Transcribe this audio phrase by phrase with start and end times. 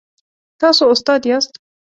[0.61, 1.53] تاسو استاد یاست؟